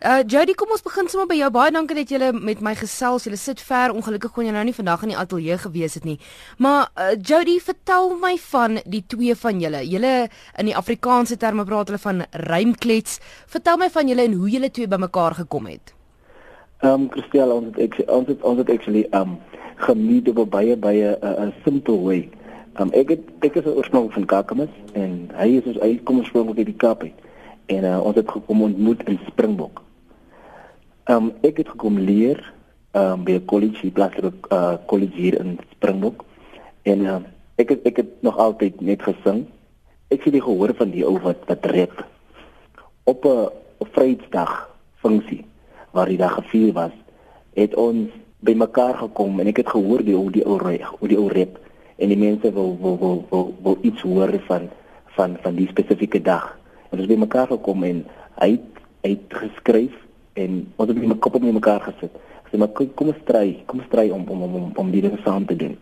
[0.00, 1.48] Uh Jody, kom ons begin sommer by jou.
[1.52, 3.26] Baie dankie dat jy met my gesels.
[3.28, 3.92] Jy sit ver.
[3.92, 6.14] Ongelukkig kon jy nou nie vandag in die ateljee gewees het nie.
[6.56, 9.82] Maar uh, Jody, vertel my van die twee van julle.
[9.84, 10.12] Julle
[10.56, 13.18] in die Afrikaanse terme praat hulle van rymklets.
[13.52, 15.92] Vertel my van julle en hoe julle twee bymekaar gekom het.
[16.80, 19.36] Ehm um, Christel, ons het ek ons het ons het actually ehm um,
[19.84, 22.22] gemeet op baie baie 'n uh, simple way.
[22.78, 26.24] Ehm um, ek het ek is oorspronklik van Kakamas en hy is ons hy kom
[26.24, 27.28] oorspronklik uit die Kaap uit.
[27.68, 29.84] En uh, ons het gekom ontmoet in Springbok.
[31.04, 32.40] Ehm um, ek het gekom leer
[32.92, 36.24] ehm um, by 'n college, plaaslike uh, college hier in Springbok.
[36.82, 37.16] En uh,
[37.56, 39.46] ek het, ek het nog altyd net gesing.
[40.08, 42.04] Ek het gehoor van die ou wat wat rap
[43.04, 43.48] op 'n
[43.92, 44.68] Vrydag
[45.00, 45.44] funksie
[45.90, 46.92] waar die dag gevier was,
[47.54, 51.08] het ons by mekaar gekom en ek het gehoor die ou die ou reg, hoe
[51.08, 51.58] die ou rap
[51.96, 54.68] en die mense wil wil wil wil, wil iets hoor van
[55.16, 56.58] van van die spesifieke dag.
[56.90, 58.60] En ons het by mekaar gekom en hy
[59.00, 59.96] hy het geskryf
[60.42, 62.14] en ons het met mekaar op mekaar gesit.
[62.50, 65.46] Sê maar kom ons stry, kom ons stry om om om om die dinge saam
[65.46, 65.76] te doen.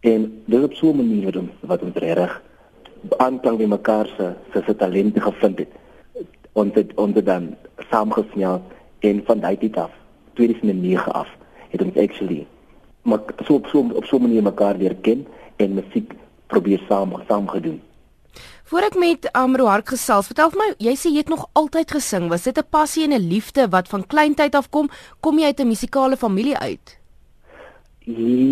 [0.00, 2.42] En dis op so 'n manier wat ons wat ons reg
[3.16, 4.34] aanklank by mekaar se
[4.66, 5.72] se talente gevind het.
[6.52, 7.54] Ons het ons het dan
[7.90, 8.62] saamgesmeel
[9.00, 9.90] en van daai tyd af
[10.34, 11.28] 2009 af
[11.70, 12.46] het ons actually
[13.08, 16.12] maar so op so op so 'n manier mekaar leer ken en musiek
[16.46, 17.80] probeer saam saam gedoen.
[18.68, 21.94] Voor ek met Amro Hark gesels, vertel vir my, jy sê jy het nog altyd
[21.96, 22.26] gesing.
[22.28, 24.90] Was dit 'n passie en 'n liefde wat van kleintyd af kom?
[25.20, 26.98] Kom jy uit 'n musikale familie uit?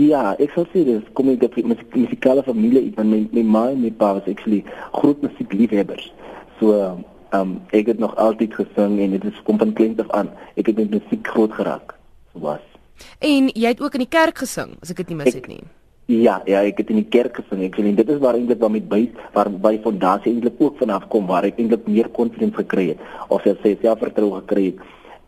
[0.08, 2.96] Ja, ek sou sê dis kom ek uit 'n musikale familie uit.
[2.96, 6.12] My my ma en my pa was actually groot musiekliefhebbers.
[6.60, 6.98] So,
[7.32, 10.30] um, ek het nog altyd gesing en dit is kom van kleins af aan.
[10.56, 11.94] Ek het met musiek groot geraak.
[12.32, 12.64] So was.
[13.18, 15.62] En jy het ook in die kerk gesing, as ek dit nie mis het nie.
[16.06, 17.64] Ek, Ja, ja, ek het in die kerk gesing.
[17.66, 19.00] Ek sien dit is waar eintlik dan met by
[19.34, 23.00] waar by fondasie eintlik ook vanaf kom waar ek eintlik meer confidence gekry het
[23.34, 24.84] of jy sê selfvertroue gekry het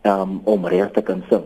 [0.07, 1.43] um, om reg te kan sing.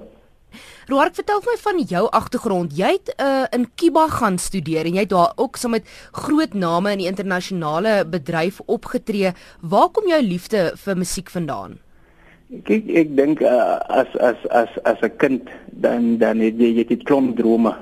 [0.86, 2.76] Roark, vertel my van jou agtergrond.
[2.78, 6.54] Jy het uh, in Kiba gaan studeer en jy het daar ook saam met groot
[6.54, 9.32] name in die internasionale bedryf opgetree.
[9.66, 11.80] Waar kom jou liefde vir musiek vandaan?
[12.70, 16.86] Kyk, ek dink uh, as as as as 'n kind dan dan het jy jy
[16.86, 17.74] het klomp drome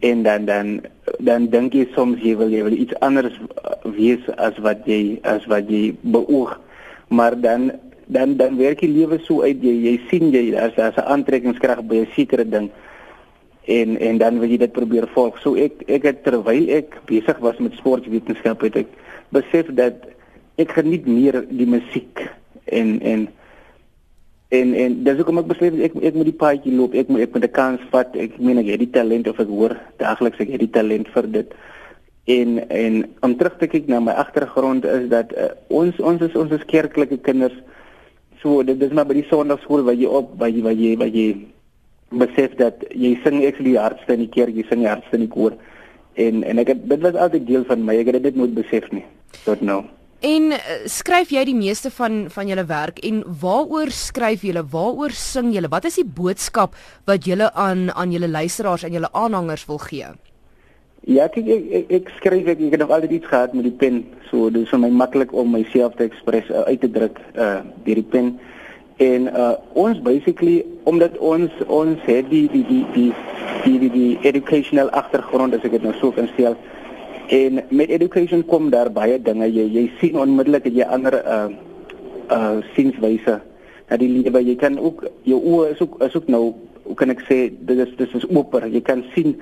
[0.00, 0.80] en dan dan
[1.18, 3.36] dan dink jy soms jy wil jy wil iets anders
[3.96, 6.56] wees as wat jy as wat jy beoog.
[7.08, 7.70] Maar dan
[8.06, 11.84] dan dan werk die lewe so uit jy jy sien jy as as 'n aantrekkingskrag
[11.86, 12.70] by 'n sekere ding.
[13.64, 15.38] En en dan wil jy dit probeer volg.
[15.38, 18.90] So ek ek het terwyl ek besig was met sportwetenskap het ek
[19.28, 19.94] besef dat
[20.56, 22.30] ek geniet meer die musiek
[22.64, 23.28] en en
[24.48, 27.32] en en dis hoekom ek besluit ek ek moet die paadjie loop ek moet ek
[27.34, 28.16] moet 'n kans vat.
[28.16, 31.26] Ek meen ek het die talent of ek hoor daagliks ek het die talent vir
[31.26, 31.54] dit.
[32.26, 36.34] En en om terug te kyk na my agtergrond is dat uh, ons ons is
[36.36, 37.54] ons is kerklike kinders.
[38.42, 41.08] So dit is maar by die sonndagskool waar jy op waar jy waar jy waar
[41.08, 41.36] jy
[42.10, 45.26] besef dat jy sing ek die hardste in die kerk jy sing die hardste in
[45.26, 45.58] die koor.
[46.14, 48.90] En en ek het, dit was altyd deel van my ek het dit nooit besef
[48.92, 49.04] nie
[49.44, 49.84] tot nou
[50.26, 50.58] En uh,
[50.90, 54.64] skryf jy die meeste van van julle werk en waaroor skryf julle?
[54.72, 55.70] Waaroor sing julle?
[55.70, 56.74] Wat is die boodskap
[57.06, 60.08] wat julle aan aan julle luisteraars en julle aanhangers wil gee?
[61.06, 63.76] Ja, ek ek, ek, ek skryf ek, ek het nog altyd iets gehad met die
[63.84, 64.02] pen.
[64.30, 67.60] So dit is vir my maklik om myself te express uh, uit te druk uh
[67.86, 68.34] deur die pen.
[68.98, 73.10] En uh ons basically omdat ons ons het die die die die
[73.62, 76.58] die, die, die educational agtergrond as ek dit nou so kan stel.
[77.26, 79.48] En met education kom daar baie dinge.
[79.50, 81.48] Jy jy sien onmiddellik jy ander uh
[82.30, 83.40] uh sienswyse
[83.86, 87.10] dat die lewe jy kan ook jou oë is ook is ook nou hoe kan
[87.10, 88.68] ek sê dit is dit is oper.
[88.70, 89.36] Jy kan sien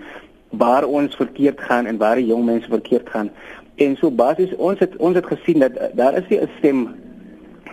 [0.48, 3.30] waar ons verkeerd gaan en waar die jong mense verkeerd gaan.
[3.76, 6.88] En so basies ons het ons het gesien dat uh, daar is nie 'n stem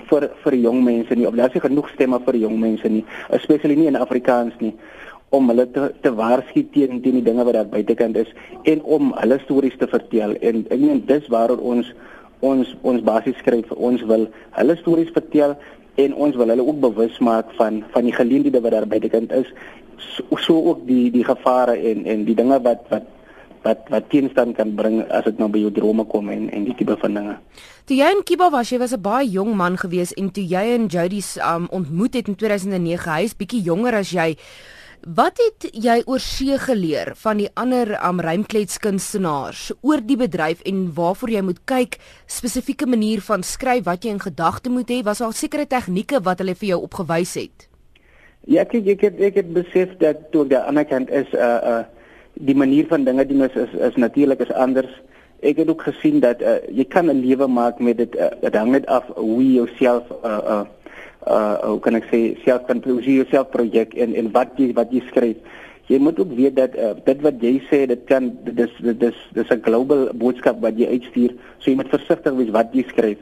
[0.09, 1.27] vir vir jong mense nie.
[1.27, 4.75] Of daar is nie genoeg stemme vir jong mense nie, especially nie in Afrikaans nie
[5.31, 8.31] om hulle te, te waarsku teen teen die dinge wat daar buitekant is
[8.71, 11.91] en om hulle stories te vertel en ek meen dis waaroor ons
[12.51, 14.27] ons ons basies skryf ons wil
[14.57, 15.55] hulle stories vertel
[16.03, 19.47] en ons wil hulle ook bewus maak van van die geleenthede wat daar buitekant is
[20.01, 23.07] so, so ook die die gevare en en die dinge wat wat
[23.61, 26.75] wat wat teenstand kan bring as dit nou by jou drome kom en en die
[26.77, 27.35] tipe van dinge.
[27.85, 30.65] Toe jy in Kiba was, jy was 'n baie jong man gewees en toe jy
[30.75, 34.35] en Jody um, ontmoet het in 2009, hy is bietjie jonger as jy.
[35.01, 38.45] Wat het jy oor see geleer van die ander am um,
[39.81, 44.19] oor die bedryf en waarvoor jy moet kyk spesifieke manier van skryf wat jy in
[44.19, 45.01] gedagte moet hê?
[45.01, 47.67] Was daar sekere tegnieke wat hulle vir jou opgewys het?
[48.45, 51.83] Ja ek ek het ek het besef dat toe die ander kant is uh uh
[52.35, 55.01] die manier van dinge doen is is, is natuurlik is anders.
[55.41, 58.55] Ek het ook gesien dat uh, jy kan 'n lewe maak met dit uh, dit
[58.55, 60.65] hang net af hoe jy jouself uh uh
[61.27, 64.91] uh hoe kan ek sê self kan produseer jouself projek en en wat jy wat
[64.91, 65.37] jy skryf.
[65.87, 69.51] Jy moet ook weet dat uh, dit wat jy sê dit kan dis dis dis
[69.51, 71.35] 'n global boodskap wat jy uitstuur.
[71.59, 73.17] So jy moet versigtig wees wat jy skryf.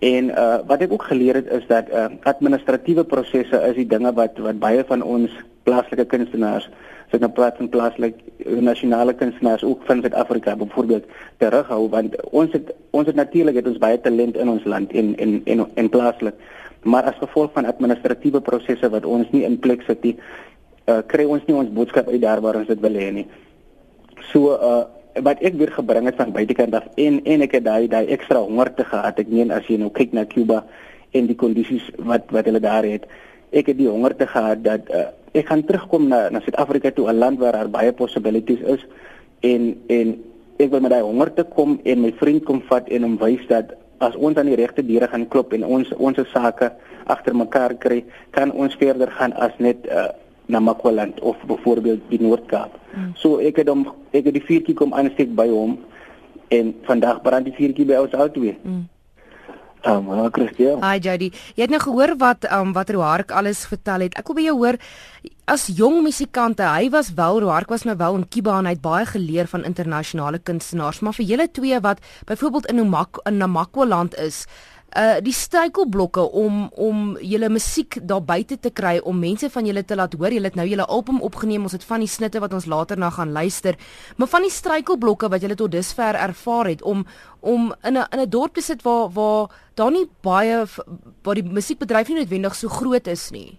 [0.00, 4.12] En uh wat ek ook geleer het is dat uh administratiewe prosesse is die dinge
[4.12, 5.30] wat wat baie van ons
[5.62, 6.70] plaaslike kunstenaars
[7.10, 8.14] so 'n plaas in plaaslik
[8.46, 11.04] nasionale kunstenaars ook van Suid-Afrika byvoorbeeld
[11.36, 15.16] terughou want ons het ons het natuurlik het ons baie talent in ons land en
[15.16, 16.34] en en en plaaslik
[16.82, 20.16] maar as gevolg van administratiewe prosesse wat ons nie in plek sit nie
[20.88, 23.26] uh, kry ons nie ons boodskap uit daar waar ons dit wil hê nie.
[24.32, 24.86] So uh
[25.20, 28.38] wat ek weer gebring het van buitekant af en en ek het daai daai ekstra
[28.44, 29.18] honger te gehad.
[29.18, 30.62] Ek meen as jy nou kyk na Cuba
[31.10, 33.08] en die kondisies wat wat hulle daar het
[33.50, 37.10] ek het die honger te gehad dat uh, ek gaan terugkom na na Suid-Afrika toe
[37.10, 38.86] 'n land waar daar baie possibilities is
[39.40, 40.14] en en
[40.58, 43.46] ek wil met daai honger te kom en my vriend kom vat en hom wys
[43.48, 46.70] dat as ons aan die regte deure gaan klop en ons ons sake
[47.12, 48.00] agter mekaar kry
[48.36, 50.08] kan ons verder gaan as net uh,
[50.50, 52.74] na Makwaland of byvoorbeeld die Noord-Kaap.
[52.90, 53.12] Hmm.
[53.14, 55.78] So ek het hom ek het die vuurtjie kom aansteek by hom
[56.50, 58.56] en vandag brand die vuurtjie by ons albei.
[58.62, 58.88] Hmm.
[59.84, 60.82] Um, hallo Christian.
[60.84, 61.30] Hi Jody.
[61.56, 64.16] Jy het nou gehoor wat um wat Roark alles vertel het.
[64.20, 64.76] Ek wil by jou hoor
[65.50, 68.82] as jong musikante, hy was wel Roark was nou wel in Kiba en hy het
[68.84, 74.14] baie geleer van internasionale kunstenaars, maar vir julle twee wat byvoorbeeld in Namak in Namakwa-land
[74.20, 74.44] is,
[74.96, 79.84] uh die struikelblokke om om julle musiek daar buite te kry om mense van julle
[79.84, 80.32] te laat hoor.
[80.32, 81.62] Julle het nou julle album opgeneem.
[81.62, 83.78] Ons het van die snitte wat ons later na gaan luister.
[84.16, 87.06] Maar van die struikelblokke wat julle tot dusver ervaar het om
[87.40, 90.64] om in 'n in 'n dorp te sit waar waar daar nie baie
[91.22, 93.58] waar die musiekbedryf nie noodwendig so groot is nie.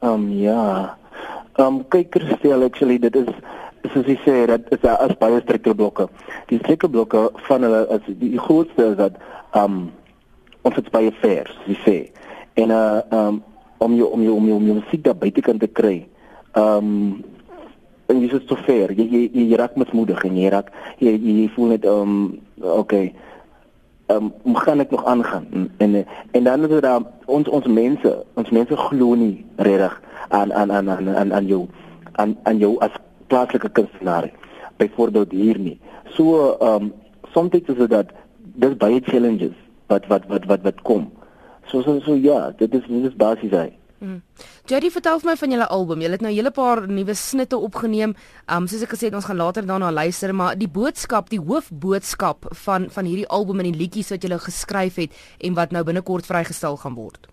[0.00, 0.96] Ehm um, ja.
[1.56, 3.28] Ehm um, kyk Christel, actually dit is
[3.92, 6.08] soos jy sê dat is daar as baie struikelblokke.
[6.50, 9.18] Die struikelblokke van hulle is die, die grootste is dat
[9.58, 9.86] um
[10.66, 11.96] ons het baie vers, jy sê.
[12.62, 13.42] En uh um
[13.78, 16.06] om jou om jou om jou, om jou musiek daar buitekant te kry.
[16.56, 17.22] Um
[18.06, 18.94] en jy is so ver.
[18.94, 23.14] Jy jy, jy raak moedig en jy raak jy, jy voel net um okay.
[24.08, 25.46] Um gaan ek nog aangaan?
[25.52, 30.52] En en, en dan is daar ons ons mense, ons mense glo nie regtig aan
[30.52, 31.66] aan aan aan aan aan jou
[32.12, 32.90] aan aan jou as
[33.26, 34.30] plaaslike kunstenaar.
[34.76, 35.80] Byvoorbeeld hier nie.
[36.16, 36.92] So um
[37.32, 39.56] soms is dit dat dis baie challenges
[39.86, 41.10] wat wat wat wat wat kom.
[41.66, 43.68] So so so ja, dit is dit is basies hy.
[43.98, 44.20] Mm.
[44.68, 46.02] Jerry vertel vir my van julle album.
[46.04, 48.14] Julle het nou 'n hele paar nuwe snitte opgeneem.
[48.46, 52.46] Um soos ek gesê het, ons gaan later daarna luister, maar die boodskap, die hoofboodskap
[52.50, 56.26] van van hierdie album en die liedjies wat julle geskryf het en wat nou binnekort
[56.26, 57.26] vrygestel gaan word.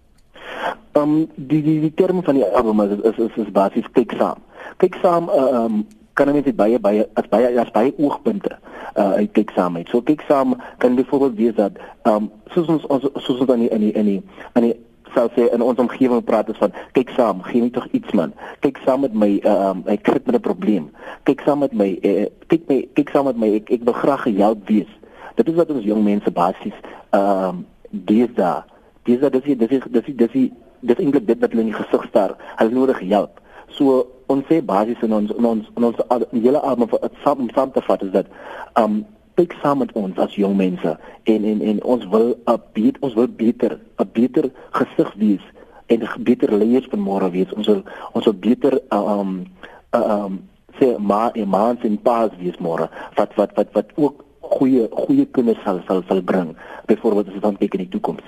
[0.96, 4.40] Um die die die term van die album is is is, is basies kyk saam.
[4.78, 5.84] Kyk saam uh, um
[6.14, 8.58] kan mense baie baie as baie as baie oogpunte
[8.96, 9.90] uh uit kyk saam met.
[9.90, 11.78] So kyk saam kan byvoorbeeld wees dat
[12.10, 14.22] um soos ons ons soos ons dan in die in die
[14.54, 14.76] in die
[15.14, 18.34] sou sê in ons omgewing praat is van kyk saam, gee my tog iets man.
[18.66, 20.90] Kyk saam met my uh, um ek kry met 'n probleem.
[21.26, 24.26] Kyk saam met my uh, kyk my kyk saam met my ek ek wil graag
[24.30, 24.90] gehelp wees.
[25.36, 26.78] Dit is wat ons jong mense basies
[27.12, 28.66] um dis daar.
[29.06, 30.50] Dis dis dis dis dis
[30.84, 32.36] dis eintlik dit wat hulle in die gesig staar.
[32.58, 33.42] Hulle nodig help.
[33.78, 35.98] So ons sê basies in ons in ons in ons
[36.32, 38.32] hele album vir saam saam te vat is dat
[38.80, 39.04] um
[39.38, 40.94] kyk saam met ons as jong mense
[41.34, 44.50] en en en ons wil 'n beter ons wil beter 'n beter
[44.80, 45.46] gesig wees
[45.88, 47.54] en beter leiers van môre wees.
[47.54, 49.46] Ons wil ons wil beter um
[49.94, 50.42] um
[50.80, 55.26] sê maar en maans en paas wees môre wat wat wat wat ook goeie goeie
[55.26, 58.26] kinders sal sal sal bring byvoorbeeld as ons dan kyk in die toekoms.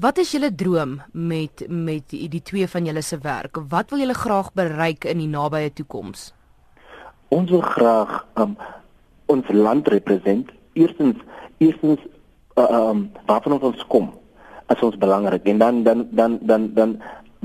[0.00, 3.58] Wat is julle droom met met die, die twee van julle se werk?
[3.68, 6.32] Wat wil julle graag bereik in die nabye toekoms?
[7.28, 8.56] Ons wil graag um,
[9.26, 10.48] ons land represent.
[10.72, 11.20] Eerstens
[11.58, 12.00] eerstens
[12.56, 14.08] uh, um waarvan ons kom
[14.72, 16.96] as ons belangrik en dan dan dan dan dan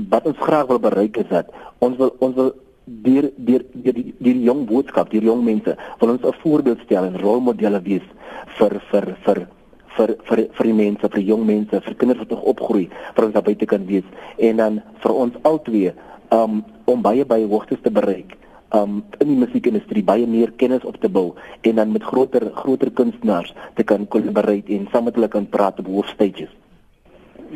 [0.08, 1.52] wat ons graag wil bereik is dat
[1.84, 6.24] ons wil ons wil deur deur die die jong boodskap, die jong mense, wil ons
[6.24, 8.08] 'n voorbeeld stel en rolmodelle wees
[8.56, 9.46] vir vir vir
[9.98, 13.34] vir vir vir die mense, vir jong mense, vir kinders wat nog opgroei, vir ons
[13.34, 14.06] naby te kan wees
[14.38, 15.92] en dan vir ons albei
[16.34, 18.36] um om baie baie hoogtes te bereik
[18.76, 22.90] um in die musiekindustrie baie meer kennis op te bou en dan met groter groter
[22.90, 26.52] kunstenaars te kan kollaboreer en saam met hulle kan praat op hoofstages.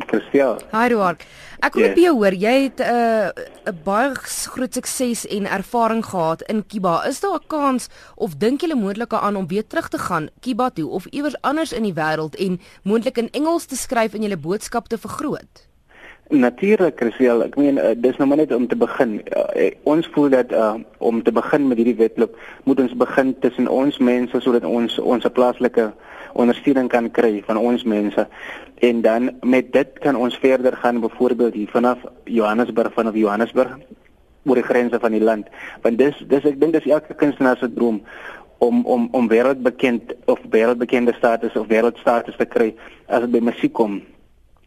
[0.07, 0.59] Christian.
[0.71, 1.25] Hi Roark.
[1.63, 2.11] Ek wil yeah.
[2.11, 4.15] hoor jy het 'n uh, 'n baie
[4.53, 7.05] groot sukses en ervaring gehad in Kiba.
[7.07, 10.69] Is daar 'n kans of dink jy moontlik aan om weer terug te gaan Kiba
[10.69, 14.37] toe of iewers anders in die wêreld en moontlik in Engels te skryf en julle
[14.37, 15.72] boodskap te vergroot?
[16.29, 17.43] Natuurlik, Christel.
[17.43, 19.17] Ek meen uh, dis nou maar net om te begin.
[19.35, 23.67] Uh, ons voel dat uh, om te begin met hierdie wedloop moet ons begin tussen
[23.67, 25.89] ons mense sodat ons ons plaaslike
[26.39, 28.27] ondersteuning kan kry van ons mense.
[28.79, 33.75] En dan met dit kan ons verder gaan byvoorbeeld hier vanaf Johannesburg vanaf Johannesburg
[34.47, 35.51] oor die grense van die land.
[35.83, 37.99] Want dis dis ek dink dis elke kunstenaar se droom
[38.63, 42.71] om om om wêreldbekend of wêreldbekende status of wêreldstatus te kry
[43.07, 44.01] as dit by musiek kom.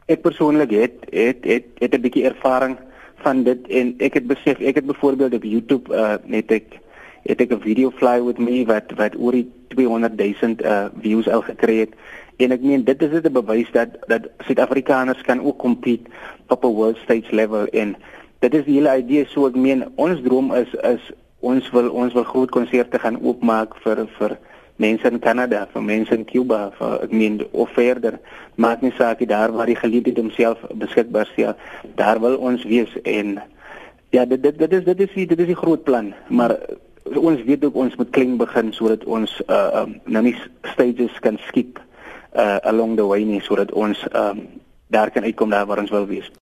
[0.06, 2.76] Ek persoonlik het het het het 'n bietjie ervaring
[3.24, 6.78] van dit en ek het besef ek het byvoorbeeld op YouTube uh, net ek
[7.26, 11.28] het ek 'n video fly with me wat wat oor die 200 000 uh, views
[11.28, 11.92] al gekry het.
[12.36, 16.10] En ek meen dit is dit 'n bewys dat dat Suid-Afrikaners kan ook compete
[16.48, 17.96] op 'n world stage level en
[18.38, 19.24] dit is die hele idee.
[19.26, 21.02] So ek meen ons droom is is
[21.40, 24.38] ons wil ons wil groot konserte gaan oopmaak vir vir
[24.76, 28.18] mense in Kanada, vir mense in Cuba, vir ek meen of verder,
[28.56, 31.54] maak nie saak daar waar die geliefde homself beskikbaar stel,
[31.96, 33.38] daar wil ons wees en
[34.10, 36.56] ja, dit dit dit is dit is die, dit is die groot plan, maar
[37.14, 40.34] ons weet ook ons moet klein begin sodat ons uh um, nou nie
[40.72, 41.80] stages kan skip
[42.34, 44.46] uh along the way nie sodat ons um
[44.90, 46.30] daar kan uitkom daar waar ons wil wees.